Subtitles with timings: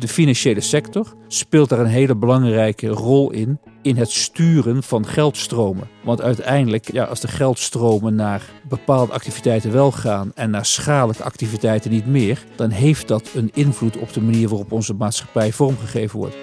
[0.00, 5.88] de financiële sector speelt daar een hele belangrijke rol in, in het sturen van geldstromen.
[6.04, 11.90] Want uiteindelijk, ja, als de geldstromen naar bepaalde activiteiten wel gaan en naar schadelijke activiteiten
[11.90, 16.36] niet meer, dan heeft dat een invloed op de manier waarop onze maatschappij vormgegeven wordt.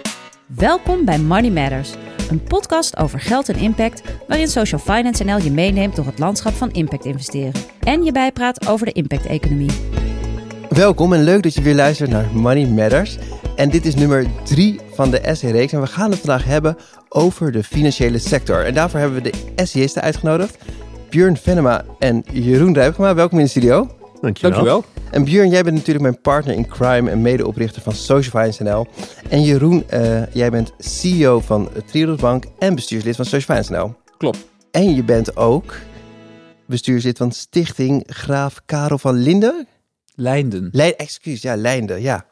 [0.48, 1.94] Welkom bij Money Matters,
[2.30, 6.54] een podcast over geld en impact, waarin Social Finance NL je meeneemt door het landschap
[6.54, 10.05] van impact investeren en je bijpraat over de impact-economie.
[10.76, 13.18] Welkom en leuk dat je weer luistert naar Money Matters.
[13.56, 15.74] En dit is nummer drie van de essay-reeks.
[15.74, 16.78] En we gaan het vandaag hebben
[17.10, 18.66] over de financiële sector.
[18.66, 20.58] En daarvoor hebben we de essayisten uitgenodigd.
[21.10, 23.16] Björn Venema en Jeroen Rijpgema.
[23.16, 23.90] Welkom in de studio.
[24.22, 24.52] Dankjewel.
[24.52, 24.84] Dankjewel.
[25.12, 28.88] En Björn, jij bent natuurlijk mijn partner in crime en medeoprichter van Social Finance NL.
[29.30, 33.96] En Jeroen, eh, jij bent CEO van Triodos Bank en bestuurslid van Social Finance NL.
[34.18, 34.46] Klopt.
[34.72, 35.76] En je bent ook
[36.66, 39.68] bestuurslid van Stichting Graaf Karel van Linden.
[40.16, 40.70] Lijnden.
[40.72, 42.26] Lei excuus, ja, Leinde, ja.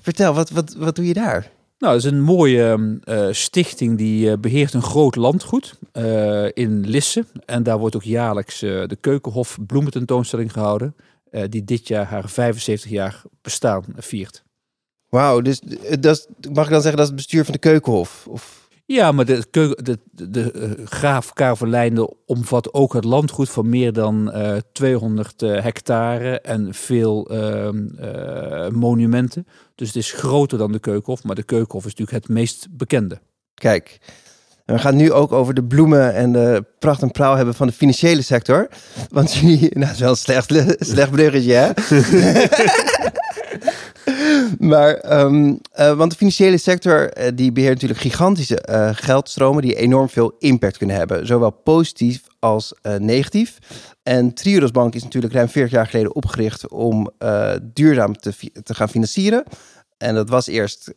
[0.00, 1.50] Vertel, wat, wat, wat doe je daar?
[1.78, 6.86] Nou, dat is een mooie eh, stichting die eh, beheert een groot landgoed eh, in
[6.86, 7.24] Lisse.
[7.44, 10.94] En daar wordt ook jaarlijks de Keukenhof bloemententoonstelling gehouden.
[11.30, 14.42] eh, die dit jaar haar 75 jaar bestaan viert.
[15.08, 15.60] Wauw, dus
[16.00, 18.26] dat mag ik dan zeggen dat is het bestuur van de Keukenhof?
[18.28, 19.98] Of, Ja, maar de, de, de,
[20.30, 26.40] de eh, graaf Karel omvat ook het landgoed van meer dan eh 200 eh, hectare
[26.40, 29.46] en veel ehm, eh, monumenten.
[29.74, 33.20] Dus het is groter dan de Keukenhof, maar de Keukenhof is natuurlijk het meest bekende.
[33.54, 33.98] kijk,
[34.64, 37.66] en we gaan nu ook over de bloemen en de pracht en praal hebben van
[37.66, 38.68] de financiële sector.
[39.10, 41.70] Want jullie, nou, dat is wel een slecht, slecht bruggetje, hè?
[44.58, 49.76] maar, ehm, eh, want de financiële sector eh, die beheert natuurlijk gigantische eh, geldstromen die
[49.76, 51.26] enorm veel impact kunnen hebben.
[51.26, 53.58] Zowel positief als negatief.
[54.02, 57.10] En Triodos Bank is natuurlijk ruim 40 jaar geleden opgericht om
[57.62, 59.44] duurzaam te, te gaan financieren.
[59.96, 60.92] En dat was eerst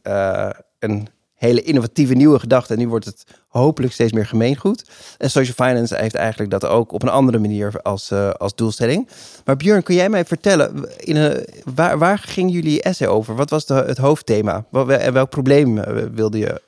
[0.79, 1.07] een
[1.41, 2.73] hele innovatieve nieuwe gedachte.
[2.73, 4.89] En nu wordt het hopelijk steeds meer gemeengoed.
[5.17, 9.09] En Social Finance heeft eigenlijk dat ook op een andere manier als, eh, als doelstelling.
[9.45, 11.45] Maar Björn, kun jij mij vertellen, in een,
[11.75, 13.35] waar, waar ging jullie essay over?
[13.35, 14.65] Wat was de, het hoofdthema?
[14.69, 16.61] Wat, welk probleem eh, wilde je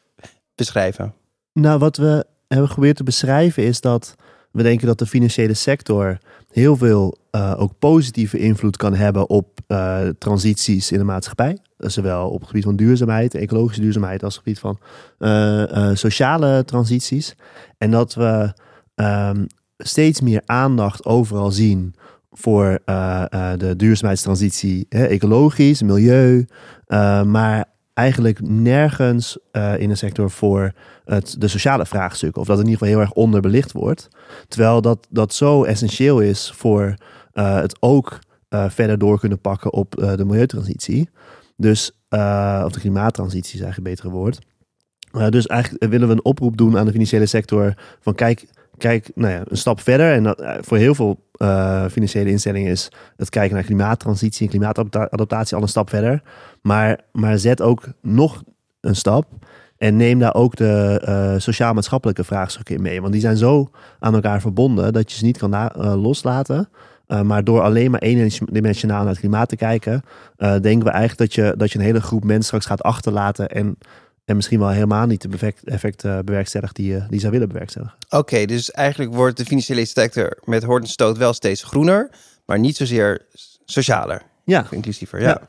[0.56, 1.14] beschrijven?
[1.54, 4.16] Nou, wat we hebben geprobeerd te beschrijven is dat
[4.52, 6.18] we denken dat de financiële sector
[6.52, 11.58] heel veel eh, ook positieve invloed kan hebben op eh, transities in de maatschappij.
[11.92, 15.96] Zowel op het gebied van duurzaamheid, ecologische duurzaamheid, als op het gebied van eh, eh,
[15.96, 17.36] sociale transities.
[17.78, 18.54] En dat we
[18.96, 19.46] ehm,
[19.78, 21.96] steeds meer aandacht overal zien
[22.32, 26.46] voor eh, eh, de duurzaamheidstransitie, hè, ecologisch, milieu,
[26.86, 30.74] eh, maar eigenlijk nergens eh, in de sector voor
[31.06, 32.42] het, de sociale vraagstukken.
[32.42, 34.08] Of dat in ieder geval heel erg onderbelicht wordt.
[34.48, 36.96] Terwijl dat, dat zo essentieel is voor
[37.34, 38.20] eh, het ook
[38.50, 41.10] eh, verder door kunnen pakken op eh, de milieutransitie.
[41.56, 44.40] Dus, eh, of de klimaattransitie is eigenlijk een betere woord.
[45.12, 48.48] Eh, dus eigenlijk willen we een oproep doen aan de financiële sector van kijk,
[48.78, 50.14] kijk nou ja, een stap verder.
[50.14, 54.50] En dat, eh, voor heel veel eh, financiële instellingen is het kijken naar klimaattransitie en
[54.50, 56.22] klimaatadaptatie al een stap verder.
[56.62, 58.44] Maar, maar zet ook nog
[58.82, 59.28] een stap
[59.84, 63.02] en neem daar ook de eh, sociaal-maatschappelijke vraagstukken in mee.
[63.02, 65.70] Want die zijn zo aan elkaar verbonden dat je ze niet kan eh,
[66.02, 66.70] loslaten.
[67.14, 70.02] Uh, maar door alleen maar eendimensionaal naar het klimaat te kijken,
[70.38, 73.50] uh, denken we eigenlijk dat je, dat je een hele groep mensen straks gaat achterlaten
[73.50, 73.78] en,
[74.26, 77.48] en misschien wel helemaal niet de effect, effect uh, bewerkstelligt die je die zou willen
[77.48, 77.96] bewerkstelligen.
[78.06, 82.10] Oké, okay, dus eigenlijk wordt de financiële sector met hoort en stoot wel steeds groener,
[82.46, 83.26] maar niet zozeer
[83.66, 84.22] socialer.
[84.44, 84.66] Ja.
[84.70, 85.28] Inclusiever, ja.
[85.28, 85.42] ja.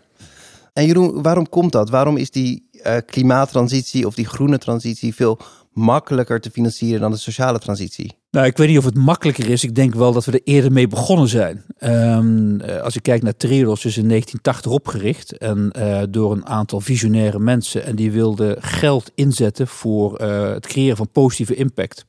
[0.72, 1.90] En Jeroen, waarom komt dat?
[1.90, 2.68] Waarom is die
[3.06, 5.38] klimaattransitie of die groene transitie veel
[5.72, 8.16] makkelijker te financieren dan de sociale transitie?
[8.34, 9.64] Nou, ik weet niet of het makkelijker is.
[9.64, 11.64] Ik denk wel dat we er eerder mee begonnen zijn.
[11.80, 15.38] Um, als ik kijk naar Triodos, is in 1980 opgericht.
[15.38, 17.84] En uh, door een aantal visionaire mensen.
[17.84, 22.04] En die wilden geld inzetten voor uh, het creëren van positieve impact.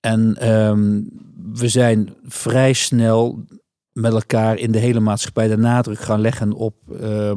[0.00, 1.08] En um,
[1.52, 3.44] we zijn vrij snel
[3.92, 7.32] met elkaar in de hele maatschappij de nadruk gaan leggen op uh,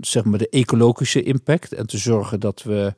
[0.00, 1.72] zeg maar de ecologische impact.
[1.72, 2.94] En te zorgen dat we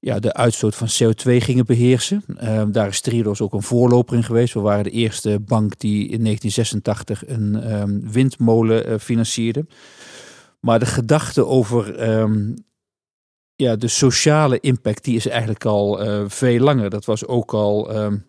[0.00, 2.24] ja, de uitstoot van CO2 gingen beheersen.
[2.42, 4.54] Uh, daar is Triodos ook een voorloper in geweest.
[4.54, 9.66] We waren de eerste bank die in 1986 een um, windmolen uh, financierde.
[10.60, 12.54] Maar de gedachte over um,
[13.56, 16.90] ja, de sociale impact, die is eigenlijk al uh, veel langer.
[16.90, 18.28] Dat was ook al um,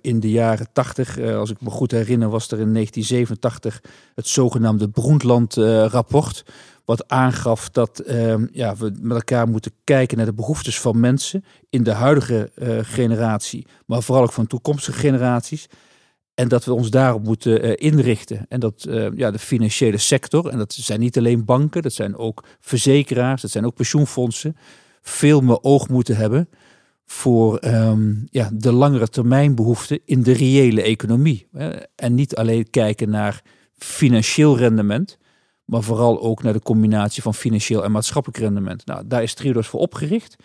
[0.00, 3.82] in de jaren 80, als ik me goed herinner, was er in 1987
[4.14, 6.44] het zogenaamde Broendland-rapport
[6.84, 11.44] wat aangaf dat uh, ja, we met elkaar moeten kijken naar de behoeftes van mensen
[11.70, 15.66] in de huidige uh, generatie, maar vooral ook van toekomstige generaties.
[16.34, 18.46] En dat we ons daarop moeten uh, inrichten.
[18.48, 22.16] En dat uh, ja, de financiële sector, en dat zijn niet alleen banken, dat zijn
[22.16, 24.56] ook verzekeraars, dat zijn ook pensioenfondsen,
[25.02, 26.48] veel meer oog moeten hebben
[27.06, 31.48] voor um, ja, de langere termijn behoeften in de reële economie.
[31.94, 33.42] En niet alleen kijken naar
[33.76, 35.18] financieel rendement,
[35.72, 38.86] maar vooral ook naar de combinatie van financieel en maatschappelijk rendement.
[38.86, 40.36] Nou, daar is Triodos voor opgericht.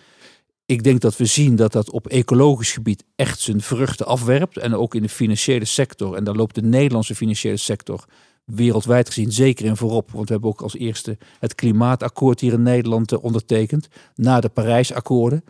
[0.66, 4.58] Ik denk dat we zien dat dat op ecologisch gebied echt zijn vruchten afwerpt.
[4.58, 6.16] En ook in de financiële sector.
[6.16, 8.06] En daar loopt de Nederlandse financiële sector
[8.46, 10.12] wereldwijd gezien zeker in voorop.
[10.12, 13.88] Want we hebben ook als eerste het klimaatakkoord hier in Nederland eh, ondertekend.
[14.16, 15.44] Na de Parijsakkoorden.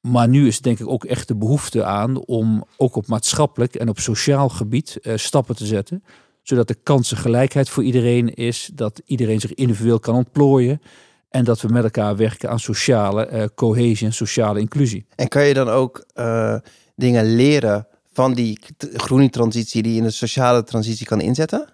[0.00, 3.88] Maar nu is denk ik ook echt de behoefte aan om ook op maatschappelijk en
[3.88, 6.02] op sociaal gebied uh, stappen te zetten.
[6.42, 8.70] Zodat de kansengelijkheid voor iedereen is.
[8.74, 10.80] Dat iedereen zich individueel kan ontplooien.
[11.28, 15.06] En dat we met elkaar werken aan sociale uh, cohesie en sociale inclusie.
[15.14, 16.56] En kan je dan ook uh,
[16.96, 21.68] dingen leren van die groene transitie die je in de sociale transitie kan inzetten?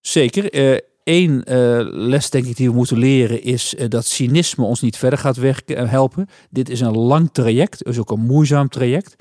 [0.00, 0.72] Zeker.
[0.72, 1.42] Uh, Eén
[1.90, 5.88] les denk ik die we moeten leren is dat cynisme ons niet verder gaat werken,
[5.88, 6.28] helpen.
[6.50, 9.16] Dit is een lang traject, is ook een moeizaam traject.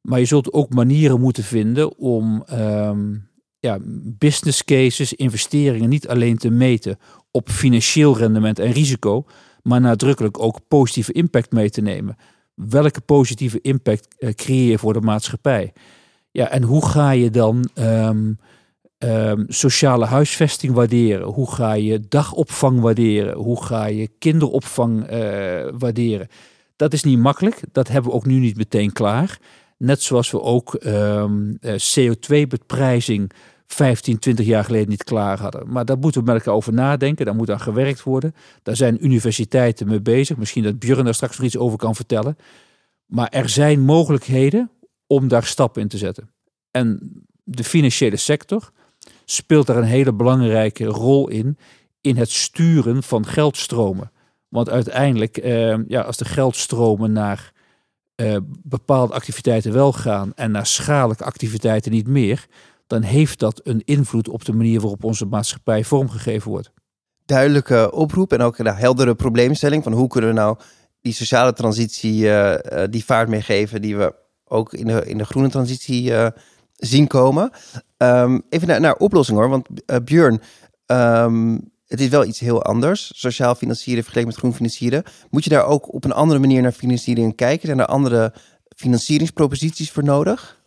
[0.00, 3.28] Maar je zult ook manieren moeten vinden om um,
[3.64, 3.78] ja,
[4.18, 6.98] business cases, investeringen niet alleen te meten
[7.30, 9.24] op financieel rendement en risico,
[9.62, 12.16] maar nadrukkelijk ook positieve impact mee te nemen.
[12.54, 15.72] Welke positieve impact uh, creëer je voor de maatschappij?
[16.30, 18.38] Ja, en hoe ga je dan um,
[18.98, 21.26] um, sociale huisvesting waarderen?
[21.26, 23.36] Hoe ga je dagopvang waarderen?
[23.36, 26.28] Hoe ga je kinderopvang uh, waarderen?
[26.76, 27.60] Dat is niet makkelijk.
[27.72, 29.38] Dat hebben we ook nu niet meteen klaar.
[29.78, 33.30] Net zoals we ook um, uh, CO2-beprijzing
[33.66, 35.70] 15, 20 jaar geleden niet klaar hadden.
[35.70, 37.24] Maar daar moeten we met elkaar over nadenken.
[37.24, 38.34] Daar moet aan gewerkt worden.
[38.62, 40.36] Daar zijn universiteiten mee bezig.
[40.36, 42.36] Misschien dat Björn daar straks nog iets over kan vertellen.
[43.06, 44.70] Maar er zijn mogelijkheden
[45.06, 46.30] om daar stappen in te zetten.
[46.70, 47.12] En
[47.44, 48.70] de financiële sector
[49.24, 51.58] speelt daar een hele belangrijke rol in.
[52.00, 54.12] In het sturen van geldstromen.
[54.48, 57.52] Want uiteindelijk, eh, ja, als de geldstromen naar
[58.14, 62.46] eh, bepaalde activiteiten wel gaan en naar schadelijke activiteiten niet meer,
[62.94, 66.70] dan heeft dat een invloed op de manier waarop onze maatschappij vormgegeven wordt.
[67.24, 70.58] Duidelijke oproep en ook een heldere probleemstelling van hoe kunnen we nou
[71.00, 72.54] die sociale transitie uh,
[72.90, 74.14] die vaart meegeven die we
[74.44, 76.26] ook in de, in de groene transitie uh,
[76.72, 77.50] zien komen.
[77.96, 80.40] Um, even naar, naar oplossing hoor, want uh, Björn,
[80.86, 83.12] um, het is wel iets heel anders.
[83.14, 85.02] Sociaal financieren vergeleken met groen financieren.
[85.30, 87.66] Moet je daar ook op een andere manier naar financiering kijken?
[87.66, 88.32] Zijn er andere
[88.76, 90.62] financieringsproposities voor nodig?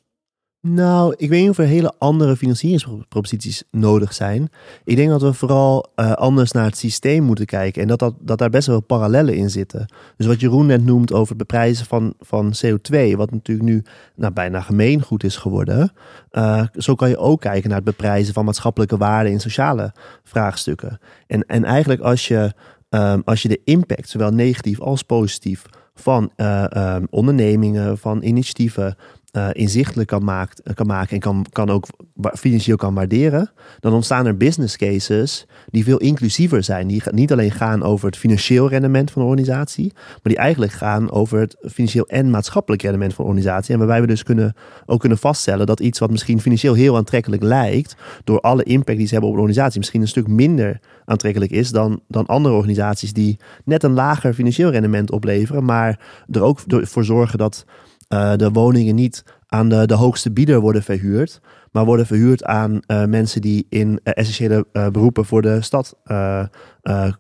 [0.62, 4.50] Nou, ik weet niet of er hele andere financieringsproposities nodig zijn.
[4.84, 7.82] Ik denk dat we vooral uh, anders naar het systeem moeten kijken.
[7.82, 9.94] En dat, dat, dat daar best wel parallellen in zitten.
[10.18, 13.84] Dus wat Jeroen net noemt over het beprijzen van, van CO2, wat natuurlijk nu
[14.16, 15.92] nou, bijna gemeengoed is geworden.
[16.32, 19.94] Uh, zo kan je ook kijken naar het beprijzen van maatschappelijke waarden in sociale
[20.24, 21.00] vraagstukken.
[21.28, 22.54] En, en eigenlijk als je,
[22.90, 25.66] um, als je de impact, zowel negatief als positief,
[26.00, 28.98] van uh, um, ondernemingen, van initiatieven,
[29.32, 31.88] uh, inzichtelijk kan, maakt, kan maken en kan, kan ook
[32.34, 36.88] financieel kan waarderen, dan ontstaan er business cases die veel inclusiever zijn.
[36.88, 41.12] Die niet alleen gaan over het financieel rendement van de organisatie, maar die eigenlijk gaan
[41.12, 43.74] over het financieel en maatschappelijk rendement van de organisatie.
[43.74, 47.44] En waarbij we dus kunnen, ook kunnen vaststellen dat iets wat misschien financieel heel aantrekkelijk
[47.44, 51.52] lijkt, door alle impact die ze hebben op de organisatie, misschien een stuk minder aantrekkelijk
[51.52, 56.00] is dan, dan andere organisaties die net een lager financieel rendement opleveren, maar
[56.32, 57.66] er ook voor zorgen dat
[58.14, 62.80] uh, de woningen niet aan de, de hoogste bieder worden verhuurd, maar worden verhuurd aan
[62.88, 65.96] uh, mensen die in uh, essentiële beroepen voor de stad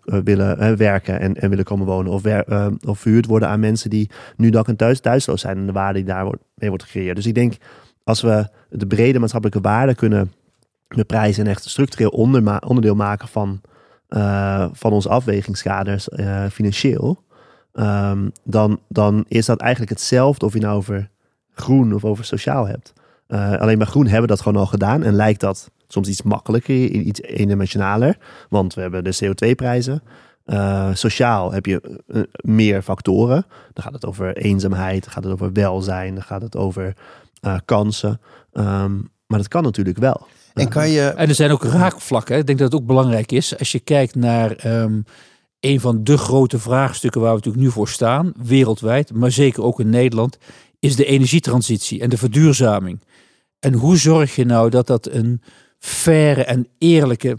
[0.01, 2.12] willen werken en, en willen komen wonen.
[2.12, 5.65] Of, wer, of verhuurd worden aan mensen die nu dak en thuis, thuisloos zijn en
[5.65, 7.15] de waarde die daar wordt, wordt gecreëerd.
[7.15, 7.58] Dus ik denk,
[8.03, 10.32] als we de brede maatschappelijke waarde kunnen
[10.88, 12.10] beprijzen en echt structureel
[12.60, 13.62] onderdeel maken van,
[14.74, 16.10] van onze afwegingskaders
[16.51, 17.25] financieel,
[17.79, 21.10] um, dan, dan is dat eigenlijk hetzelfde of je nou over
[21.53, 22.93] groen of over sociaal hebt.
[23.27, 26.22] Uh, alleen bij groen hebben we dat gewoon al gedaan en lijkt dat soms iets
[26.22, 28.17] makkelijker, iets eendimensionaler,
[28.50, 30.03] want we hebben de CO2-prijzen.
[30.46, 33.46] Uh, sociaal heb je uh, meer factoren.
[33.74, 36.93] Dan gaat het over eenzaamheid, dan gaat het over welzijn, dan gaat het over
[37.65, 38.22] kansen.
[38.53, 40.27] Um, maar dat kan natuurlijk wel.
[40.53, 41.01] En, kan je...
[41.01, 42.38] en er zijn ook raakvlakken.
[42.38, 43.57] Ik denk dat het ook belangrijk is.
[43.60, 45.05] Als je kijkt naar um,
[45.60, 49.80] een van de grote vraagstukken waar we natuurlijk nu voor staan, wereldwijd, maar zeker ook
[49.80, 50.38] in Nederland,
[50.80, 53.00] is de energietransitie en de verduurzaming.
[53.60, 55.42] En hoe zorg je nou dat dat een
[55.80, 57.38] faire en eerlijke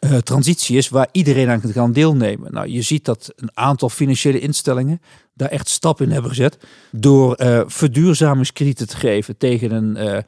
[0.00, 2.52] uh, transitie is waar iedereen aan kan deelnemen?
[2.52, 5.00] Nou, je ziet dat een aantal financiële instellingen
[5.34, 6.58] daar echt stappen in hebben gezet
[6.90, 10.18] door uh, verduurzamingskredieten te geven tegen een uh,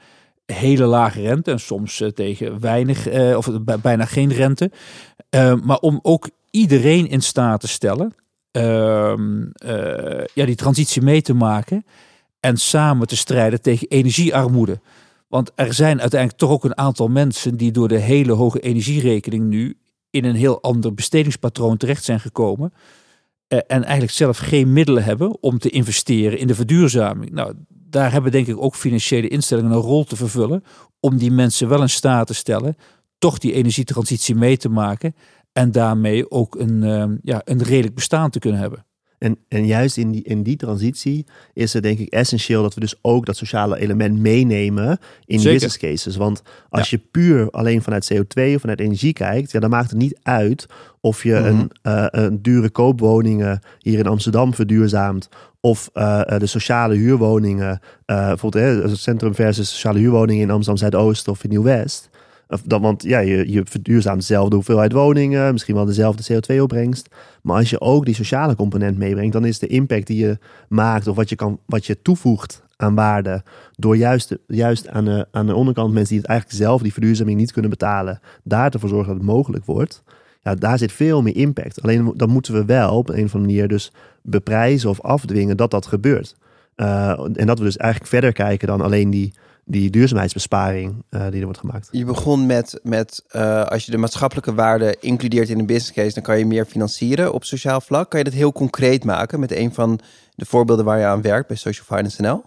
[0.46, 3.48] hele lage rente en soms eh, tegen weinig eh, of
[3.82, 4.70] bijna geen rente.
[5.62, 8.14] Maar om ook iedereen in staat te stellen
[8.50, 9.40] ehm,
[10.34, 11.84] ja, die transitie mee te maken
[12.40, 14.80] en samen te strijden tegen energiearmoede.
[15.28, 19.44] Want er zijn uiteindelijk toch ook een aantal mensen die door de hele hoge energierekening
[19.44, 19.76] nu
[20.10, 22.72] in een heel ander bestedingspatroon terecht zijn gekomen.
[23.48, 27.30] en eigenlijk zelf geen middelen hebben om te investeren in de verduurzaming.
[27.30, 30.64] Nou, daar hebben denk ik ook financiële instellingen een rol te vervullen
[31.00, 32.76] om die mensen wel in staat te stellen
[33.18, 35.14] toch die energietransitie mee te maken
[35.56, 38.84] en daarmee ook een, uh, ja, een redelijk bestaan te kunnen hebben.
[39.18, 42.80] En, en juist in die, in die transitie is het denk ik essentieel dat we
[42.80, 46.16] dus ook dat sociale element meenemen in business cases.
[46.16, 49.98] Want als je puur alleen vanuit CO2 of vanuit energie kijkt, ja, dan maakt het
[49.98, 50.66] niet uit
[51.00, 55.28] of je een, uh, een dure koopwoningen hier in Amsterdam verduurzaamt
[55.60, 61.28] of uh, de sociale huurwoningen, uh, bijvoorbeeld het centrum versus sociale huurwoningen in Amsterdam Zuidoost
[61.28, 62.10] of in Nieuw-West.
[62.66, 67.08] Want ja, je, je verduurzaamt dezelfde hoeveelheid woningen, misschien wel dezelfde CO2-opbrengst.
[67.42, 70.38] Maar als je ook die sociale component meebrengt, dan is de impact die je
[70.68, 73.42] maakt of wat je, kan, wat je toevoegt aan waarde,
[73.76, 77.38] door juist, juist aan, de, aan de onderkant mensen die het eigenlijk zelf, die verduurzaming
[77.38, 80.02] niet kunnen betalen, daar te zorgen dat het mogelijk wordt.
[80.42, 81.82] Ja, daar zit veel meer impact.
[81.82, 85.70] Alleen dan moeten we wel op een of andere manier dus beprijzen of afdwingen dat
[85.70, 86.36] dat gebeurt.
[86.76, 89.34] Uh, en dat we dus eigenlijk verder kijken dan alleen die
[89.68, 91.88] die duurzaamheidsbesparing uh, die er wordt gemaakt.
[91.90, 96.14] Je begon met, met uh, als je de maatschappelijke waarde includeert in een business case,
[96.14, 98.10] dan kan je meer financieren op sociaal vlak.
[98.10, 100.00] Kan je dat heel concreet maken met een van
[100.34, 102.44] de voorbeelden waar je aan werkt bij Social Finance NL?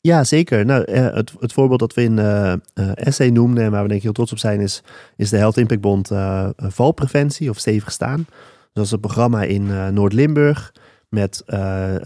[0.00, 0.64] Ja, zeker.
[0.64, 2.52] Nou, eh, het, het voorbeeld dat we in uh,
[2.94, 4.82] essay noemden en waar we denk ik heel trots op zijn, is,
[5.16, 6.10] is de Health Impact Bond
[6.56, 8.26] valpreventie of stevig staan.
[8.72, 10.74] dat is een programma in Noord-Limburg
[11.08, 11.42] met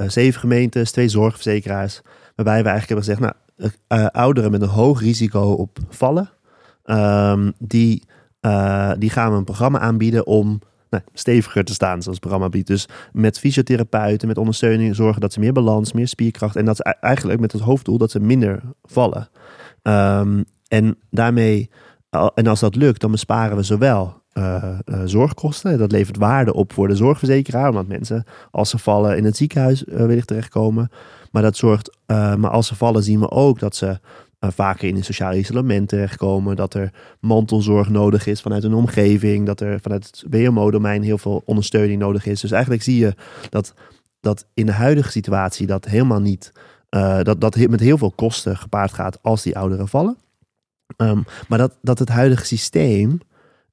[0.06, 2.00] zeven gemeentes, twee zorgverzekeraars,
[2.34, 6.30] waarbij we eigenlijk hebben gezegd, nou, uh, ouderen met een hoog risico op vallen,
[6.84, 8.02] um, die,
[8.40, 12.48] uh, die gaan we een programma aanbieden om nou, steviger te staan, zoals het programma
[12.48, 12.66] biedt.
[12.66, 16.82] Dus met fysiotherapeuten, met ondersteuning, zorgen dat ze meer balans, meer spierkracht en dat ze
[16.82, 19.28] eigenlijk met het hoofddoel dat ze minder vallen.
[19.82, 21.70] Um, en daarmee,
[22.34, 25.78] en als dat lukt, dan besparen we zowel uh, uh, zorgkosten.
[25.78, 29.84] Dat levert waarde op voor de zorgverzekeraar, omdat mensen als ze vallen in het ziekenhuis
[29.84, 30.90] uh, terechtkomen.
[31.30, 33.98] Maar dat zorgt, maar als ze vallen zien we ook dat ze
[34.40, 39.60] vaker in een sociaal isolement terechtkomen, dat er mantelzorg nodig is vanuit een omgeving, dat
[39.60, 42.40] er vanuit het WMO-domein heel veel ondersteuning nodig is.
[42.40, 43.14] Dus eigenlijk zie je
[43.50, 43.74] dat,
[44.20, 46.52] dat in de huidige situatie dat helemaal niet,
[47.22, 50.16] dat, dat met heel veel kosten gepaard gaat als die ouderen vallen.
[50.96, 53.20] Um, maar dat, dat het huidige systeem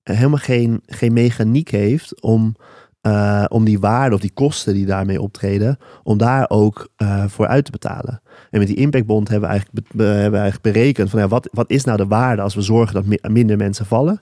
[0.03, 2.55] helemaal geen, geen mechaniek heeft om,
[3.01, 7.47] uh, om die waarde of die kosten die daarmee optreden, om daar ook uh, voor
[7.47, 8.21] uit te betalen.
[8.49, 11.49] En met die impactbond hebben we eigenlijk, be, hebben we eigenlijk berekend van ja, wat,
[11.51, 14.21] wat is nou de waarde als we zorgen dat minder mensen vallen?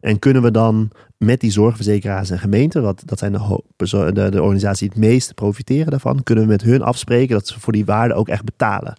[0.00, 4.42] En kunnen we dan met die zorgverzekeraars en gemeenten, wat, dat zijn de, de, de
[4.42, 7.84] organisaties die het meeste profiteren daarvan, kunnen we met hun afspreken dat ze voor die
[7.84, 8.96] waarde ook echt betalen.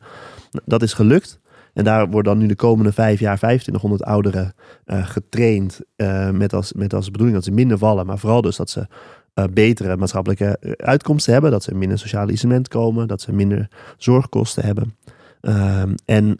[0.65, 1.39] Dat is gelukt.
[1.77, 4.53] En daar wordt dan nu de komende vijf jaar 2500 ouderen
[4.85, 5.79] uh, getraind.
[5.97, 8.05] Uh, met, als, met als bedoeling dat ze minder vallen.
[8.05, 8.87] Maar vooral dus dat ze
[9.35, 11.51] uh, betere maatschappelijke uitkomsten hebben.
[11.51, 13.07] Dat ze minder sociale isolement komen.
[13.07, 13.67] Dat ze minder
[13.97, 14.95] zorgkosten hebben.
[15.41, 16.37] Ehm, en,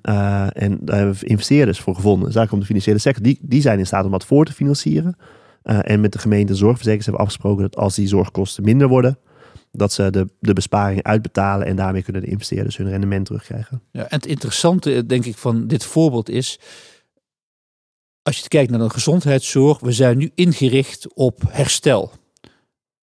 [0.52, 2.26] en daar hebben we investeerders voor gevonden.
[2.26, 3.24] Dus daar komt de financiële sector.
[3.24, 5.18] Die, die zijn in staat om dat voor te financieren.
[5.64, 9.18] en met de gemeente zorgverzekers hebben we afgesproken dat als die zorgkosten minder worden,
[9.72, 13.82] dat ze de, de besparing uitbetalen en daarmee kunnen de investeerders hun rendement terugkrijgen.
[13.92, 16.60] Ja, en het interessante, denk ik, van dit voorbeeld is.
[18.22, 22.12] Als je kijkt naar de gezondheidszorg, we zijn nu ingericht op herstel.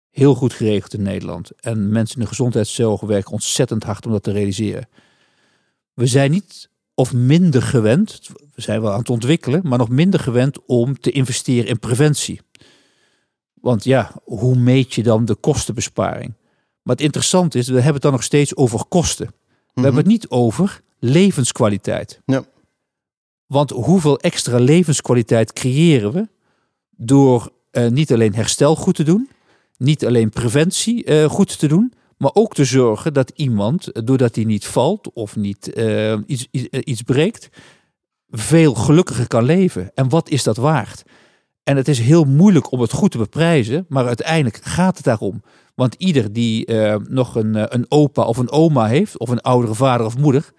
[0.10, 1.52] Heel goed geregeld in Nederland.
[1.60, 4.88] En mensen in de gezondheidszorg werken ontzettend hard om dat te realiseren.
[5.94, 10.20] We zijn niet of minder gewend, we zijn wel aan het ontwikkelen, maar nog minder
[10.20, 12.42] gewend om te investeren in preventie.
[13.54, 16.34] Want ja, hoe meet je dan de kostenbesparing?
[16.82, 19.26] Maar het interessante is, we hebben het dan nog steeds over kosten.
[19.26, 19.34] We
[19.74, 19.84] Mhm.
[19.84, 22.22] hebben het niet over levenskwaliteit.
[22.26, 22.44] Ja.
[23.46, 26.28] Want hoeveel extra levenskwaliteit creëren we
[26.98, 29.30] door uh, niet alleen herstel goed te doen,
[29.78, 34.44] niet alleen preventie uh, goed te doen, maar ook te zorgen dat iemand, doordat hij
[34.44, 36.48] niet valt of niet uh, iets,
[36.84, 37.50] iets breekt,
[38.30, 39.92] veel gelukkiger kan leven.
[39.96, 41.04] En wat is dat waard?
[41.64, 45.42] En het is heel moeilijk om het goed te beprijzen, maar uiteindelijk gaat het daarom.
[45.82, 49.42] Want ieder die uh, nog een, uh, een opa of een oma heeft, of een
[49.42, 50.52] oudere vader of moeder,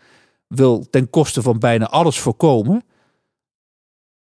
[0.46, 2.82] wil ten koste van bijna alles voorkomen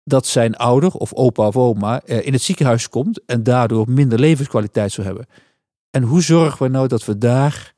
[0.03, 4.19] dat zijn ouder of opa of oma uh, in het ziekenhuis komt en daardoor minder
[4.19, 5.27] levenskwaliteit zou hebben.
[5.89, 7.73] En hoe zorgen we nou dat we daar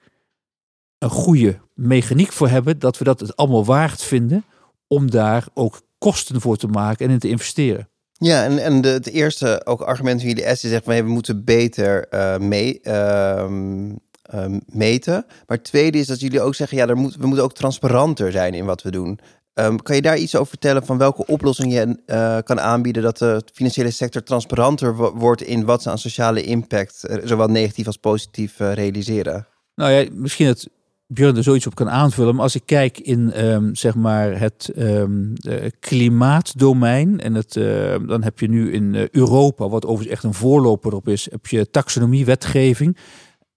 [0.98, 4.46] een goede mechaniek voor hebben, dat we dat het allemaal waard vinden
[4.88, 7.90] om daar ook kosten voor te maken en in te investeren.
[8.24, 11.44] Ja, en, en de, het eerste ook argument van jullie is zegt van we moeten
[11.44, 15.26] beter uh, mee, ehm, ehm, meten.
[15.48, 16.96] Maar het tweede is dat jullie ook zeggen, ja, we
[17.28, 19.20] moeten ook transparanter zijn in wat we doen.
[19.54, 23.18] Um, kan je daar iets over vertellen van welke oplossing je uh, kan aanbieden dat
[23.18, 27.98] de financiële sector transparanter wordt in wat ze aan sociale impact, uh, zowel negatief als
[27.98, 29.48] positief, realiseren?
[29.76, 30.70] Nou ja, misschien het
[31.14, 32.34] Björn er zoiets op kan aanvullen.
[32.34, 35.34] Maar als ik kijk in um, zeg maar het um,
[35.80, 37.20] klimaatdomein.
[37.20, 40.94] En het, uh, dan heb je nu in uh, Europa, wat overigens echt een voorloper
[40.94, 42.98] op is, heb je taxonomiewetgeving.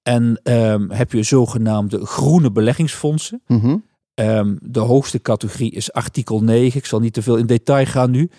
[0.02, 3.42] En um, heb je zogenaamde groene beleggingsfondsen.
[3.46, 3.60] Mm
[4.14, 4.58] -hmm.
[4.62, 6.78] de hoogste categorie is artikel 9.
[6.78, 8.30] Ik zal niet te veel in detail gaan nu.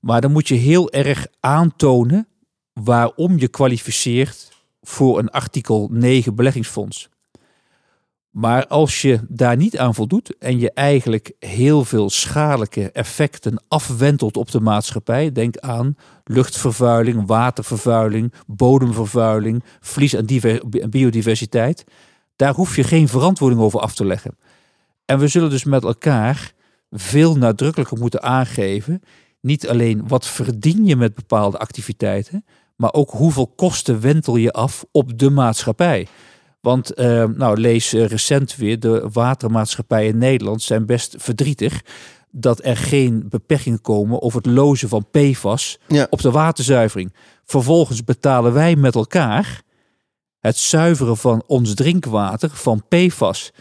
[0.00, 2.28] Maar dan moet je heel erg aantonen
[2.72, 4.52] waarom je kwalificeert
[4.82, 7.08] voor een artikel 9 beleggingsfonds.
[8.34, 14.36] Maar als je daar niet aan voldoet en je eigenlijk heel veel schadelijke effecten afwentelt
[14.36, 20.26] op de maatschappij, denk aan luchtvervuiling, watervervuiling, bodemvervuiling, verlies aan
[20.90, 21.84] biodiversiteit,
[22.36, 24.36] daar hoef je geen verantwoording over af te leggen.
[25.04, 26.52] En we zullen dus met elkaar
[26.90, 29.02] veel nadrukkelijker moeten aangeven,
[29.40, 32.44] niet alleen wat verdien je met bepaalde activiteiten,
[32.76, 36.06] maar ook hoeveel kosten wentel je af op de maatschappij.
[36.64, 41.82] Want uh, nou, lees uh, recent weer, de watermaatschappijen in Nederland zijn best verdrietig
[42.30, 46.06] dat er geen beperkingen komen over het lozen van PFAS ja.
[46.10, 47.14] op de waterzuivering.
[47.44, 49.62] Vervolgens betalen wij met elkaar
[50.40, 53.52] het zuiveren van ons drinkwater van PFAS.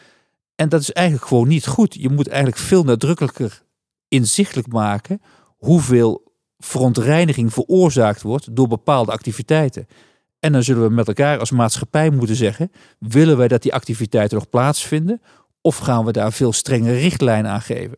[0.56, 1.94] En dat is eigenlijk gewoon niet goed.
[1.94, 3.64] Je moet eigenlijk veel nadrukkelijker
[4.08, 5.22] inzichtelijk maken
[5.58, 9.88] hoeveel verontreiniging veroorzaakt wordt door bepaalde activiteiten.
[10.44, 14.38] En dan zullen we met elkaar als maatschappij moeten zeggen: willen wij dat die activiteiten
[14.38, 15.22] nog plaatsvinden?
[15.62, 17.98] Of gaan we daar veel strengere richtlijnen aan geven?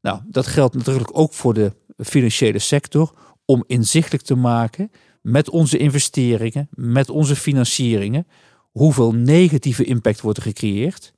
[0.00, 4.90] Nou, dat geldt natuurlijk ook voor de financiële sector om inzichtelijk te maken
[5.22, 8.26] met onze investeringen, met onze financieringen,
[8.70, 11.12] hoeveel negatieve impact wordt er gecreëerd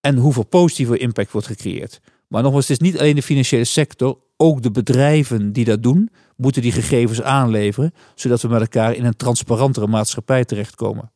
[0.00, 2.00] en hoeveel positieve impact wordt gecreëerd.
[2.28, 6.10] Maar nogmaals, het is niet alleen de financiële sector, ook de bedrijven die dat doen,
[6.36, 11.12] moeten die gegevens aanleveren, zodat we met elkaar in een transparantere maatschappij terechtkomen.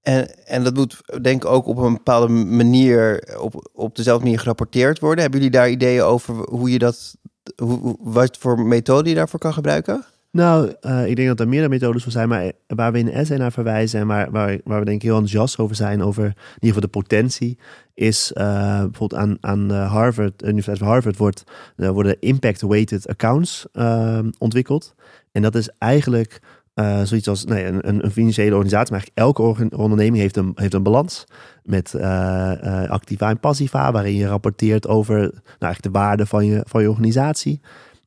[0.00, 4.40] En, en dat moet denk ik ook op een bepaalde manier, op, op dezelfde manier
[4.40, 5.20] gerapporteerd worden.
[5.20, 7.16] Hebben jullie daar ideeën over hoe je dat,
[7.56, 10.04] hoe, wat voor methode je daarvoor kan gebruiken?
[10.32, 13.10] Nou, uh, ik denk dat er meerdere methodes voor zijn, maar waar we in de
[13.10, 16.32] essay naar verwijzen en waar, waar, we denk ik heel enthousiast over zijn, over in
[16.32, 17.58] ieder geval de potentie,
[17.94, 18.44] is uh,
[18.80, 21.44] bijvoorbeeld aan, aan Harvard, de Universiteit van Harvard, wordt,
[21.76, 23.66] worden impact-weighted accounts
[24.38, 24.94] ontwikkeld.
[25.32, 26.40] En dat is eigenlijk
[27.04, 30.82] zoiets als nee, een, een, financiële organisatie, maar eigenlijk elke onderneming heeft een, heeft een
[30.82, 31.24] balans
[31.62, 31.94] met
[32.88, 36.90] activa en passiva, waarin je rapporteert over nou, eigenlijk de waarde van je, van je
[36.90, 37.60] organisatie.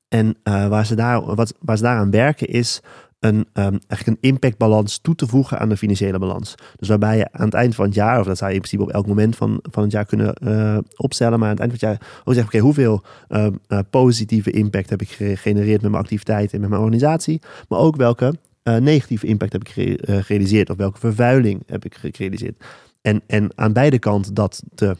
[0.07, 2.81] En uh, waar, ze daar, wat, waar ze daaraan werken is
[3.19, 6.55] een, um, eigenlijk een impactbalans toe te voegen aan de financiële balans.
[6.75, 8.83] Dus waarbij je aan het eind van het jaar, of dat zou je in principe
[8.83, 11.89] op elk moment van, van het jaar kunnen uh, opstellen, maar aan het eind van
[11.89, 16.53] het jaar ook zeggen, oké, hoeveel uh, positieve impact heb ik gegenereerd met mijn activiteiten
[16.53, 18.33] en met mijn organisatie, maar ook welke
[18.79, 22.63] negatieve impact heb ik gerealiseerd of welke vervuiling heb ik gerealiseerd.
[23.01, 24.97] En, en aan beide kanten dat te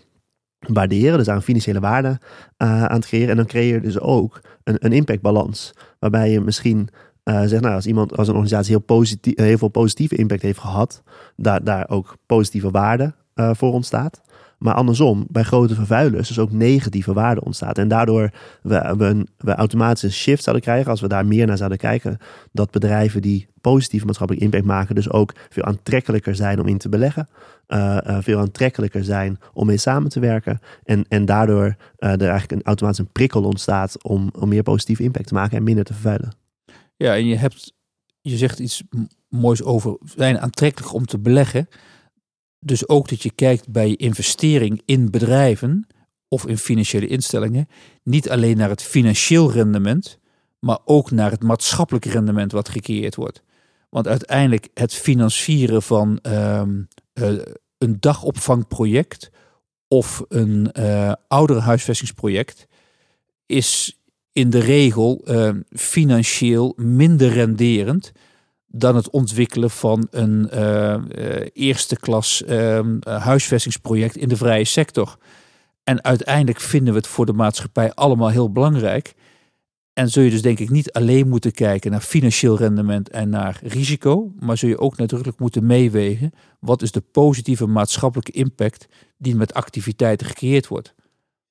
[0.67, 3.30] waarderen, dus aan financiële waarde uh, aan het creëren.
[3.30, 6.89] En dan creëer je dus ook een, een impactbalans, waarbij je misschien
[7.23, 10.60] uh, zegt, nou, als iemand, als een organisatie heel, positief, heel veel positieve impact heeft
[10.60, 11.04] gehad,
[11.36, 14.21] daar, daar ook positieve waarde voor ontstaat.
[14.58, 17.78] Maar andersom, bij grote vervuilers dus ook negatieve waarde ontstaat.
[17.78, 21.58] En daardoor we, we, we automatisch een shift zouden krijgen, als we daar meer naar
[21.58, 22.17] zouden kijken,
[22.51, 26.89] dat bedrijven die positieve maatschappelijke impact maken, dus ook veel aantrekkelijker zijn om in te
[26.89, 27.28] beleggen.
[27.67, 30.60] Uh, uh, veel aantrekkelijker zijn om mee samen te werken.
[30.84, 35.04] En, en daardoor uh, er eigenlijk een, automatisch een prikkel ontstaat om, om meer positieve
[35.04, 36.32] impact te maken en minder te vervuilen.
[36.95, 37.73] Ja, en je hebt,
[38.21, 38.84] je zegt iets
[39.30, 41.67] moois over zijn aantrekkelijk om te beleggen.
[42.60, 45.88] Dus ook dat je kijkt bij investering in bedrijven
[46.28, 47.67] of in financiële instellingen,
[48.04, 50.19] niet alleen naar het financieel rendement,
[50.60, 53.43] maar ook naar het maatschappelijk rendement wat gecreëerd wordt.
[53.95, 57.29] Want uiteindelijk het financieren van um, uh,
[57.77, 59.31] een dagopvangproject
[59.88, 62.67] of een uh, ouderenhuisvestingsproject
[63.45, 63.99] is
[64.31, 68.12] in de regel uh, financieel minder renderend
[68.67, 70.95] dan het ontwikkelen van een uh,
[71.53, 75.17] eerste klas uh, huisvestingsproject in de vrije sector.
[75.84, 79.13] En uiteindelijk vinden we het voor de maatschappij allemaal heel belangrijk.
[79.95, 83.60] En zul je dus denk ik niet alleen moeten kijken naar financieel rendement en naar
[83.63, 89.36] risico, maar zul je ook nadrukkelijk moeten meewegen wat is de positieve maatschappelijke impact die
[89.36, 90.93] met activiteiten gecreëerd wordt.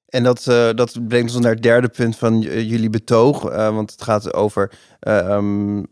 [0.08, 3.50] En dat, uh, dat brengt ons naar het derde punt van jullie betoog.
[3.50, 5.86] Uh, want het gaat over um,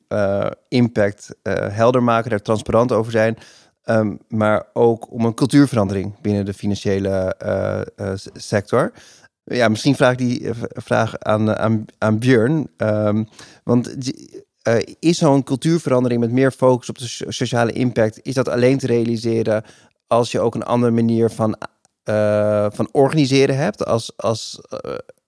[0.68, 1.36] impact
[1.70, 3.36] helder maken, daar transparant over zijn.
[3.84, 7.36] Um, maar ook om een cultuurverandering binnen de financiële
[8.32, 8.92] sector.
[9.44, 12.70] Ja, misschien vraag die vraag aan, aan, aan Björn.
[12.76, 13.28] Um,
[13.64, 13.96] want
[14.98, 19.64] is zo'n cultuurverandering met meer focus op de sociale impact, is dat alleen te realiseren
[20.07, 21.57] als je ook een andere manier van
[22.72, 24.61] van organiseren hebt, als, als,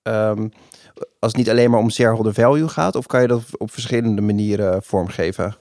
[0.02, 0.50] um,
[0.94, 4.22] als het niet alleen maar om shareholder value gaat, of kan je dat op verschillende
[4.22, 5.56] manieren vormgeven?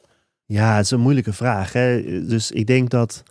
[0.45, 1.73] Ja, het is een moeilijke vraag.
[1.73, 2.01] Hè?
[2.25, 3.23] Dus ik denk dat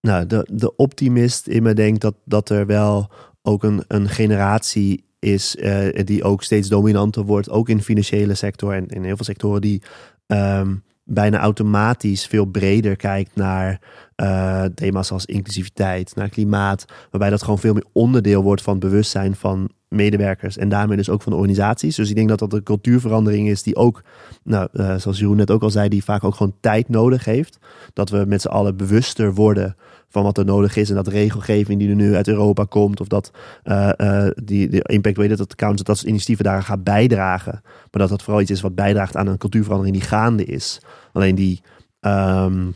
[0.00, 3.10] nou, de, de optimist in me denkt dat, dat er wel
[3.42, 8.34] ook een, een generatie is uh, die ook steeds dominanter wordt, ook in de financiële
[8.34, 9.82] sector en in heel veel sectoren die
[10.26, 13.80] um, bijna automatisch veel breder kijkt naar
[14.16, 18.82] uh, thema's als inclusiviteit, naar klimaat, waarbij dat gewoon veel meer onderdeel wordt van het
[18.82, 21.96] bewustzijn van medewerkers en daarmee dus ook van de organisaties.
[21.96, 24.02] Dus ik denk dat dat een cultuurverandering is die ook,
[24.44, 27.58] nou, uh, zoals Jeroen net ook al zei, die vaak ook gewoon tijd nodig heeft.
[27.92, 29.76] Dat we met z'n allen bewuster worden
[30.08, 33.06] van wat er nodig is en dat regelgeving die er nu uit Europa komt of
[33.06, 33.30] dat
[33.64, 38.08] uh, die de impact weet dat accounts dat soort initiatieven daar gaat bijdragen, maar dat
[38.08, 40.80] dat vooral iets is wat bijdraagt aan een cultuurverandering die gaande is.
[41.12, 41.60] Alleen die
[42.00, 42.74] um,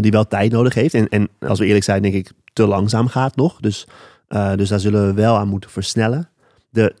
[0.00, 0.94] die wel tijd nodig heeft.
[0.94, 3.60] En, en als we eerlijk zijn, denk ik, te langzaam gaat nog.
[3.60, 3.86] Dus,
[4.56, 6.28] dus daar zullen we wel aan moeten versnellen.
[6.74, 6.94] De,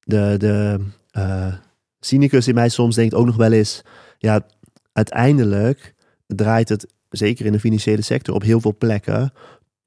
[0.00, 0.80] de, de
[1.12, 1.54] uh,
[2.00, 3.82] cynicus in mij soms denkt ook nog wel eens,
[4.18, 4.46] ja,
[4.92, 5.94] uiteindelijk
[6.26, 9.32] draait het, zeker in de financiële sector, op heel veel plekken,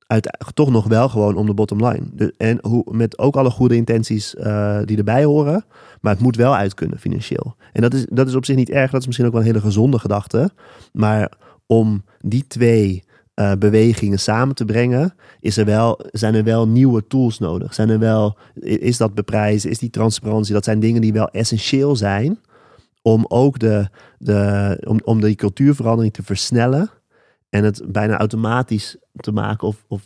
[0.08, 2.34] uit, toch nog wel gewoon om de bottom line.
[2.38, 5.66] En hoe, met ook alle goede intenties uh, die erbij horen,
[6.02, 7.56] maar het moet wel uit kunnen financieel.
[7.74, 9.48] En dat is, dat is op zich niet erg, dat is misschien ook wel een
[9.48, 10.52] hele gezonde gedachte.
[10.94, 11.32] Maar
[11.66, 13.04] om die twee
[13.36, 17.74] uh, bewegingen samen te brengen, is er wel, zijn er wel nieuwe tools nodig.
[17.74, 21.96] Zijn er wel, is dat beprijzen, is die transparantie, dat zijn dingen die wel essentieel
[21.96, 22.40] zijn
[23.02, 26.90] om ook de, de, om, om die cultuurverandering te versnellen
[27.50, 30.02] en het bijna automatisch te maken of, of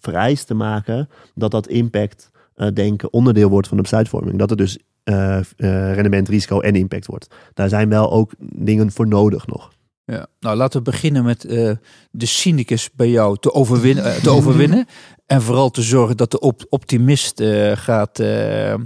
[0.00, 4.38] vereist te maken dat dat impact uh, denken onderdeel wordt van de besluitvorming.
[4.38, 7.34] Dat er dus uh, rendement, risico en impact wordt.
[7.54, 9.72] Daar zijn wel ook dingen voor nodig nog.
[10.04, 10.26] Ja.
[10.40, 11.70] Nou, laten we beginnen met uh,
[12.10, 14.86] de cynicus bij jou te overwinnen, uh, te overwinnen.
[15.26, 18.18] En vooral te zorgen dat de op optimist uh, gaat,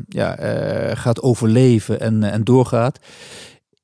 [0.08, 0.36] ja,
[0.94, 2.98] gaat overleven en, en doorgaat.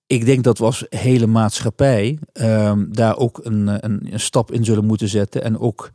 [0.07, 4.65] Ik denk dat we als hele maatschappij ehm, daar ook een, een, een, stap in
[4.65, 5.43] zullen moeten zetten.
[5.43, 5.91] En ook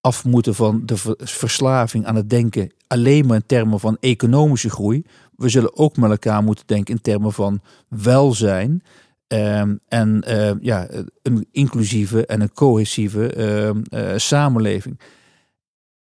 [0.00, 5.04] af moeten van de verslaving aan het denken alleen maar in termen van economische groei.
[5.36, 8.82] We zullen ook met elkaar moeten denken in termen van welzijn.
[9.28, 10.88] Um, en uh, ja,
[11.22, 13.34] een inclusieve en een cohesieve
[13.90, 15.00] uh, samenleving.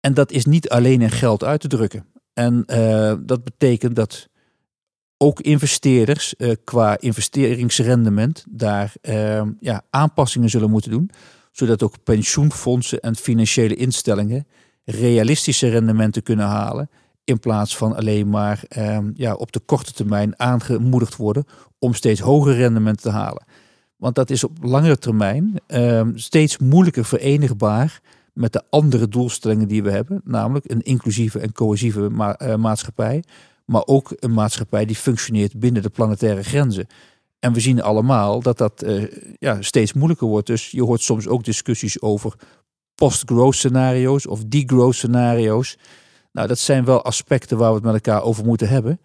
[0.01, 2.07] En dat is niet alleen in geld uit te drukken.
[2.33, 4.29] En uh, dat betekent dat
[5.17, 11.11] ook investeerders qua investeringsrendement daar ehm, ja, aanpassingen zullen moeten doen.
[11.53, 14.47] Zodat ook pensioenfondsen en financiële instellingen
[14.85, 16.91] realistische rendementen kunnen halen
[17.29, 21.45] in plaats van alleen maar um, ja, op de korte termijn aangemoedigd worden
[21.79, 23.45] om steeds hoger rendement te halen.
[23.97, 28.01] Want dat is op langere termijn um, steeds moeilijker verenigbaar
[28.33, 30.21] met de andere doelstellingen die we hebben.
[30.25, 33.23] Namelijk een inclusieve en cohesieve uh, maatschappij.
[33.65, 36.87] Maar ook een maatschappij die functioneert binnen de planetaire grenzen.
[37.39, 39.05] En we zien allemaal dat dat uh,
[39.39, 40.47] ja, steeds moeilijker wordt.
[40.47, 42.35] Dus je hoort soms ook discussies over
[42.95, 45.79] post-growth scenario's of degrowth scenario's.
[46.39, 49.01] Nou, dat zijn wel aspecten waar we het met elkaar over moeten hebben.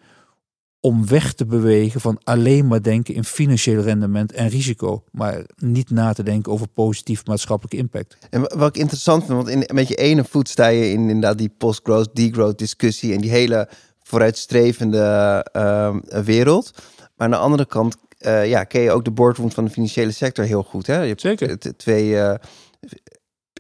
[0.80, 5.04] Om weg te bewegen van alleen maar denken in financieel rendement en risico.
[5.12, 8.18] Maar niet na te denken over positief maatschappelijke impact.
[8.30, 11.38] En wat ik interessant vind, want in, met je ene voet sta je in inderdaad
[11.38, 13.14] die post-growth, degrowth discussie.
[13.14, 13.70] En die hele
[14.00, 16.72] vooruitstrevende uh, wereld.
[17.16, 20.12] Maar aan de andere kant uh, ja, ken je ook de boardroom van de financiële
[20.12, 20.88] sector heel goed.
[20.88, 21.02] Hè?
[21.02, 21.58] Je hebt Zeker.
[21.78, 22.34] twee uh,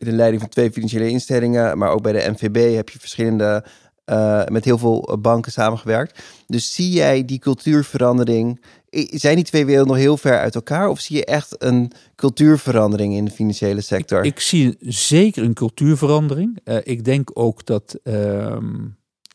[0.04, 3.64] de leiding van twee financiële instellingen, maar ook bij de MVB heb je verschillende,
[4.06, 6.24] uh, met heel veel banken samengewerkt.
[6.48, 8.62] Dus zie jij die cultuurverandering,
[9.10, 10.88] zijn die twee werelden nog heel ver uit elkaar?
[10.88, 14.26] Of zie je echt een cultuurverandering in de financiële sector?
[14.26, 16.60] Ik, zie zeker een cultuurverandering.
[16.66, 18.58] Uh, ik denk ook dat uh,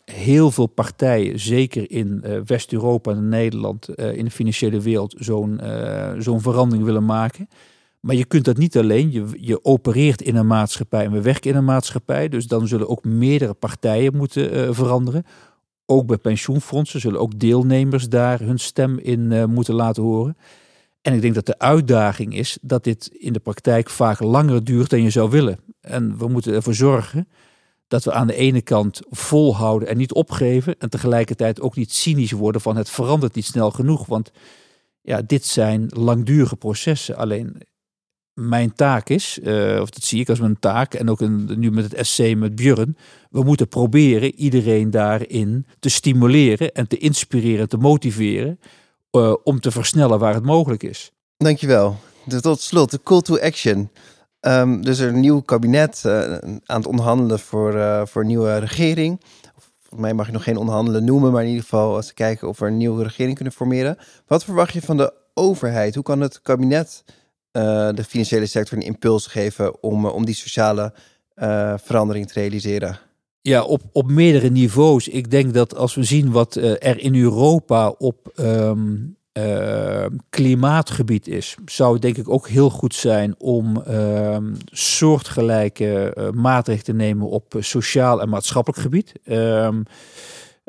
[0.04, 5.60] heel veel partijen, zeker in West-Europa en Nederland, in de financiële wereld, zo'n
[6.18, 7.48] zo'n verandering willen maken.
[8.00, 9.12] Maar je kunt dat niet alleen.
[9.12, 12.28] Je, je opereert in een maatschappij en we werken in een maatschappij.
[12.28, 15.24] Dus dan zullen ook meerdere partijen moeten uh, veranderen.
[15.86, 20.36] Ook bij pensioenfondsen zullen ook deelnemers daar hun stem in uh, moeten laten horen.
[21.02, 24.90] En ik denk dat de uitdaging is dat dit in de praktijk vaak langer duurt
[24.90, 25.58] dan je zou willen.
[25.80, 27.28] En we moeten ervoor zorgen
[27.88, 30.78] dat we aan de ene kant volhouden en niet opgeven.
[30.78, 34.06] En tegelijkertijd ook niet cynisch worden van het verandert niet snel genoeg.
[34.06, 34.30] Want
[35.02, 37.16] ja, dit zijn langdurige processen.
[37.16, 37.62] Alleen
[38.40, 41.70] mijn taak is, uh, of dat zie ik als mijn taak, en ook een, nu
[41.70, 42.96] met het SC met Björn,
[43.30, 48.60] we moeten proberen iedereen daarin te stimuleren en te inspireren, te motiveren,
[49.12, 51.12] uh, om te versnellen waar het mogelijk is.
[51.36, 51.96] Dankjewel.
[52.24, 53.90] Dus tot slot, de call to action.
[54.40, 57.72] Um, dus er een nieuw kabinet uh, aan het onderhandelen voor,
[58.08, 59.20] voor een nieuwe regering.
[59.78, 62.48] Volgens mij mag je nog geen onderhandelen noemen, maar in ieder geval als ze kijken
[62.48, 63.98] of we een nieuwe regering kunnen formeren.
[64.26, 65.94] Wat verwacht je van de overheid?
[65.94, 67.04] Hoe kan het kabinet
[67.52, 70.92] uh, de financiële sector een impuls geven om, om die sociale
[71.76, 72.98] verandering te realiseren?
[73.40, 75.08] Ja, op, op meerdere niveaus.
[75.08, 78.32] Ik denk dat als we zien wat er in Europa op
[79.38, 86.84] uh, klimaatgebied is, zou het denk ik ook heel goed zijn om uh, soortgelijke maatregelen
[86.84, 89.12] te nemen op sociaal en maatschappelijk gebied.
[89.24, 89.84] Ehm, eh,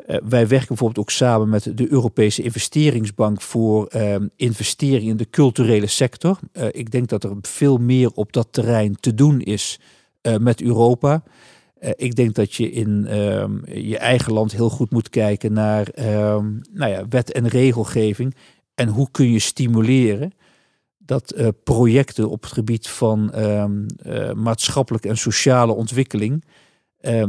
[0.06, 5.86] wij werken bijvoorbeeld ook samen met de Europese Investeringsbank voor ehm, investeringen in de culturele
[5.86, 6.38] sector.
[6.52, 9.80] Eh, ik denk dat er veel meer op dat terrein te doen is
[10.40, 11.22] met Europa.
[11.96, 13.06] ik denk dat je in
[13.64, 15.88] je eigen land heel goed moet kijken naar
[16.72, 18.34] nou ja, wet en regelgeving.
[18.74, 20.32] En hoe kun je stimuleren
[20.98, 21.34] dat
[21.64, 23.32] projecten op het gebied van
[24.34, 26.44] maatschappelijke en sociale ontwikkeling,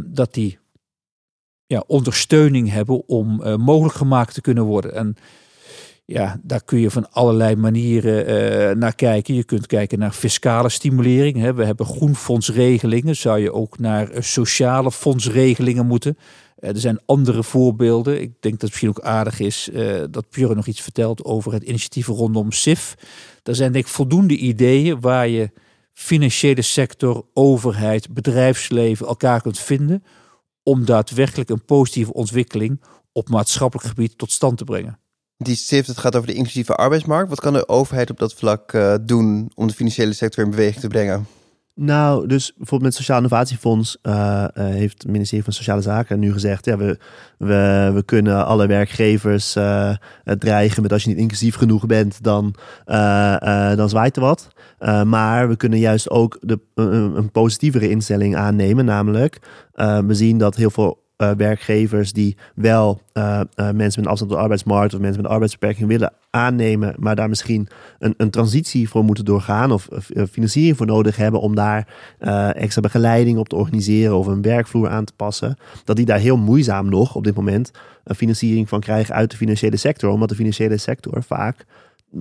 [0.05, 0.59] dat die
[1.71, 4.95] ja, ondersteuning hebben om uh, mogelijk gemaakt te kunnen worden.
[4.95, 5.15] En
[6.05, 9.33] ja, daar kun je van allerlei manieren naar kijken.
[9.33, 11.37] Je kunt kijken naar fiscale stimulering.
[11.37, 11.53] Hè.
[11.53, 13.15] We hebben groenfondsregelingen.
[13.15, 16.17] Zou je ook naar sociale fondsregelingen moeten?
[16.55, 18.21] Eh, er zijn andere voorbeelden.
[18.21, 19.69] Ik denk dat het misschien ook aardig is
[20.09, 22.95] dat Pure nog iets vertelt over het initiatief rondom SIF.
[23.43, 25.51] Er zijn denk ik voldoende ideeën waar je
[25.93, 30.03] financiële sector, overheid, bedrijfsleven elkaar kunt vinden
[30.63, 34.99] om daadwerkelijk een positieve ontwikkeling op maatschappelijk gebied tot stand te brengen.
[35.37, 37.29] Die SIF, het gaat over de inclusieve arbeidsmarkt.
[37.29, 40.81] Wat kan de overheid op dat vlak uh, doen om de financiële sector in beweging
[40.81, 41.27] te brengen?
[41.75, 46.19] Nou, dus bijvoorbeeld met het Sociaal Innovatiefonds uh, uh, heeft het ministerie van Sociale Zaken
[46.19, 46.97] nu gezegd: ja, we,
[47.37, 52.55] we, we kunnen alle werkgevers uh, dreigen met als je niet inclusief genoeg bent, dan,
[53.75, 54.47] dan zwaait er wat.
[55.05, 59.39] maar we kunnen juist ook de, een, positievere instelling aannemen, namelijk
[60.05, 61.03] we zien dat heel veel
[61.37, 63.01] werkgevers die wel
[63.55, 67.67] mensen met afstand op de arbeidsmarkt of mensen met arbeidsbeperking willen aannemen, maar daar misschien
[67.99, 69.87] een, een transitie voor moeten doorgaan of
[70.31, 71.87] financiering voor nodig hebben om daar
[72.55, 76.37] extra begeleiding op te organiseren of een werkvloer aan te passen, dat die daar heel
[76.37, 77.71] moeizaam nog op dit moment
[78.03, 81.65] een financiering van krijgen uit de financiële sector, omdat de financiële sector vaak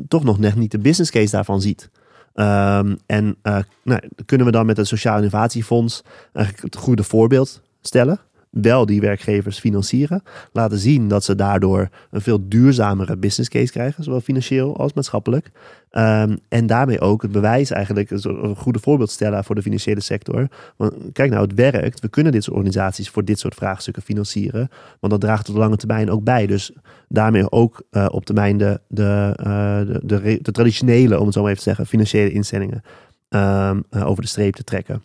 [0.08, 1.90] toch nog net niet de business case daarvan ziet.
[2.34, 3.36] Um, en
[3.82, 8.20] nou, kunnen we dan met het Sociaal Innovatiefonds het goede voorbeeld stellen?
[8.50, 10.22] Wel die werkgevers financieren.
[10.52, 15.50] Laten zien dat ze daardoor een veel duurzamere business case krijgen, zowel financieel als maatschappelijk.
[15.92, 20.48] Um, en daarmee ook het bewijs eigenlijk, een goede voorbeeld stellen voor de financiële sector.
[20.76, 22.00] Want kijk nou, het werkt.
[22.00, 24.68] We kunnen dit soort organisaties voor dit soort vraagstukken financieren.
[25.00, 26.46] Want dat draagt op de lange termijn ook bij.
[26.46, 26.72] Dus
[27.08, 29.98] daarmee ook uh, op termijn de, de, uh,
[30.42, 32.82] de, traditionele, om het zo maar even te zeggen, financiële instellingen
[33.28, 35.02] um, uh, over de streep te trekken.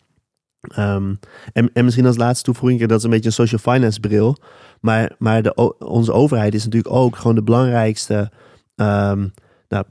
[0.77, 1.19] Um,
[1.53, 4.37] en, en misschien als laatste toevoeging, dat is een beetje een social finance bril.
[4.79, 8.31] Maar, maar de, onze overheid is natuurlijk ook gewoon de belangrijkste
[8.75, 9.33] um,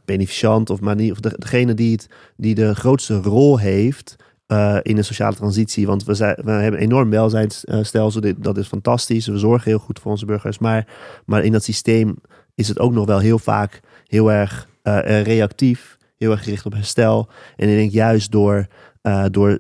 [0.05, 4.17] beneficiant of of de, degene die, het, die de grootste rol heeft
[4.49, 5.87] uh, in de sociale transitie.
[5.87, 9.27] Want we, zijn, we hebben een enorm welzijnsstelsel, dat is fantastisch.
[9.27, 10.59] We zorgen heel goed voor onze burgers.
[10.59, 10.87] Maar,
[11.27, 12.17] maar in dat systeem
[12.55, 16.73] is het ook nog wel heel vaak heel erg uh, reactief, heel erg gericht op
[16.73, 17.29] herstel.
[17.57, 18.67] En ik denk juist door,
[19.03, 19.59] uh, door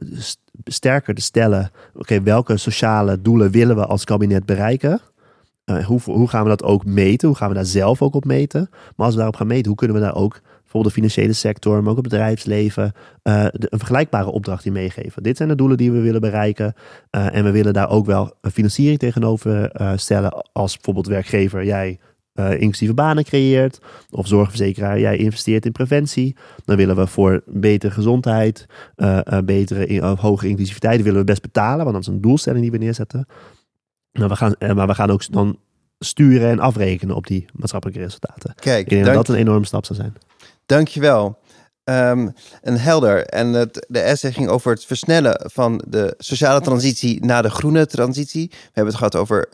[0.65, 5.01] sterker te stellen: oké, welke sociale doelen willen we als kabinet bereiken?
[5.65, 7.29] Uh, hoe, hoe gaan we dat ook meten?
[7.29, 8.69] Hoe gaan we daar zelf ook op meten?
[8.71, 11.83] Maar als we daarop gaan meten, hoe kunnen we daar ook bijvoorbeeld de financiële sector,
[11.83, 15.23] maar ook het bedrijfsleven, de, een vergelijkbare opdracht in meegeven.
[15.23, 16.75] Dit zijn de doelen die we willen bereiken.
[17.11, 21.65] Uh, en we willen daar ook wel een financiering tegenover stellen als bijvoorbeeld werkgever.
[21.65, 21.99] Jij
[22.35, 23.79] uh, inclusieve banen creëert.
[24.11, 26.37] Of zorgverzekeraar, jij investeert in preventie.
[26.65, 28.67] Dan willen we voor betere gezondheid,
[28.97, 31.85] uh, uh, betere, in, hogere inclusiviteit, willen we best betalen.
[31.85, 33.27] Want dat is een doelstelling die we neerzetten.
[34.13, 35.59] Maar we gaan, maar we gaan ook dan
[35.99, 38.55] sturen en afrekenen op die maatschappelijke resultaten.
[38.55, 40.15] Kijk, Ik denk dat dat een enorme stap zou zijn.
[40.67, 41.39] Dankjewel.
[41.85, 43.27] Um, en helder.
[43.27, 47.87] En het, de essay ging over het versnellen van de sociale transitie naar de groene
[47.87, 48.49] transitie.
[48.51, 49.49] We hebben het gehad over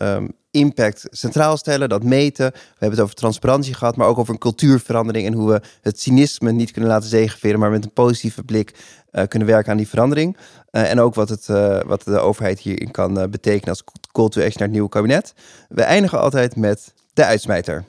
[0.00, 2.50] ehm, impact centraal stellen, dat meten.
[2.52, 6.00] We hebben het over transparantie gehad, maar ook over een cultuurverandering en hoe we het
[6.00, 8.74] cynisme niet kunnen laten zegeveren, maar met een positieve blik
[9.12, 10.36] uh, kunnen werken aan die verandering.
[10.70, 14.40] Uh, en ook wat, het, uh, wat de overheid hierin kan betekenen als call to
[14.40, 15.34] action naar het nieuwe kabinet.
[15.68, 17.84] We eindigen altijd met de uitsmijter.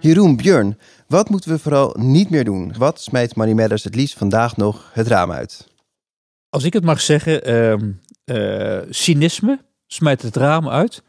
[0.00, 0.78] Jeroen Björn,
[1.08, 2.74] wat moeten we vooral niet meer doen?
[2.78, 5.68] Wat smijt Money Matters het liefst vandaag nog het raam uit?
[6.48, 7.50] Als ik het mag zeggen,
[8.24, 9.60] uh, cynisme
[9.94, 11.02] smijt het raam uit.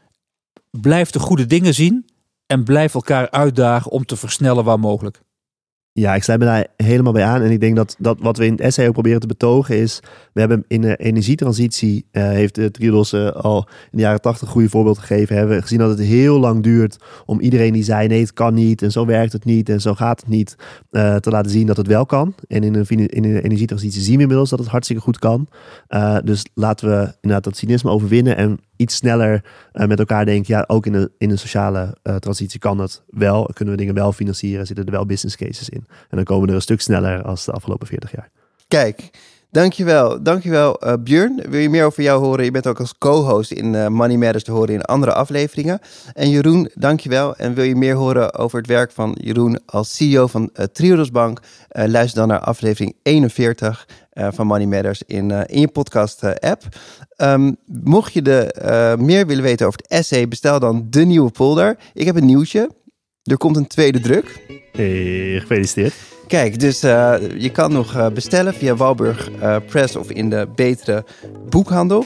[0.72, 2.06] Blijf de goede dingen zien
[2.46, 5.24] en blijf elkaar uitdagen om te versnellen waar mogelijk.
[6.00, 7.42] Ja, ik sluit me daar helemaal bij aan.
[7.42, 10.00] En ik denk dat, dat wat we in het essay ook proberen te betogen is...
[10.34, 14.50] we hebben in de energietransitie, uh, heeft de Triodos uh, al in de jaren tachtig
[14.50, 15.36] goede voorbeeld gegeven.
[15.36, 18.08] Hebben gezien dat het heel lang duurt om iedereen die zei...
[18.08, 20.56] nee, het kan niet en zo werkt het niet en zo gaat het niet...
[20.90, 22.36] Te laten zien dat het wel kan.
[22.48, 25.48] En in de, in de energietransitie zien we inmiddels dat het hartstikke goed kan.
[26.24, 28.38] dus laten we inderdaad dat cynisme overwinnen...
[28.38, 32.60] en iets sneller uh, met elkaar denken, ja, ook in de, in sociale uh, transitie
[32.60, 33.50] kan dat wel.
[33.54, 35.86] Kunnen we dingen wel financieren, zitten er wel business cases in.
[35.88, 38.30] En dan komen we er een stuk sneller als de afgelopen 40 jaar.
[38.68, 39.10] Kijk,
[39.56, 40.24] dankjewel.
[40.24, 41.42] Dankjewel uh, Björn.
[41.50, 42.46] Wil je meer over jou horen?
[42.46, 45.80] Je bent ook als co-host in uh, Money Matters te horen in andere afleveringen.
[46.14, 47.36] En Jeroen, dankjewel.
[47.36, 51.12] En wil je meer horen over het werk van Jeroen als CEO van uh, Triodos
[51.12, 51.40] Bank?
[51.70, 56.64] luister dan naar aflevering 41 van Money Matters in, in je podcast app.
[57.18, 61.78] Um, mocht je de, meer willen weten over het essay, bestel dan de nieuwe folder.
[61.94, 62.70] Ik heb een nieuwtje.
[63.24, 64.42] Er komt een tweede druk.
[64.72, 66.15] Hey, gefeliciteerd.
[66.28, 69.30] Kijk, dus uh, je kan nog uh, bestellen via Walburg
[69.68, 71.04] Press of in de betere
[71.50, 72.06] boekhandel.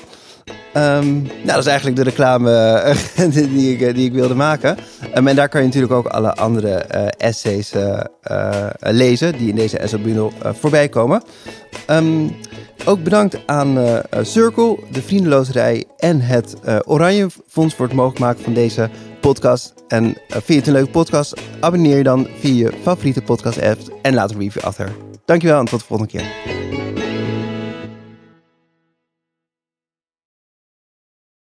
[0.73, 2.95] Um, nou, dat is eigenlijk de reclame
[3.31, 4.77] die, ik, die ik wilde maken.
[5.15, 6.75] Um, en daar kan je natuurlijk ook alle andere
[7.17, 7.73] essays
[8.79, 11.23] lezen die in deze essay-bundel voorbij komen.
[11.89, 12.35] Um,
[12.85, 16.55] ook bedankt aan Circle, de Vriendenloterij en het
[16.85, 19.73] Oranje Fonds voor het mogelijk maken van deze podcast.
[19.87, 21.41] En uh, vind je het een leuke podcast?
[21.59, 24.95] Abonneer je dan via je favoriete podcast apps en laat een review achter.
[25.25, 26.58] Dankjewel en tot de volgende keer.